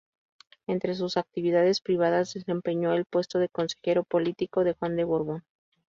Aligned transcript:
Entre 0.65 0.95
sus 0.95 1.15
actividades 1.15 1.79
privadas, 1.79 2.33
desempeñó 2.33 2.91
el 2.93 3.05
puesto 3.05 3.37
de 3.37 3.49
consejero 3.49 4.03
político 4.03 4.63
de 4.63 4.73
Juan 4.73 4.95
de 4.95 5.03
Borbón. 5.03 5.43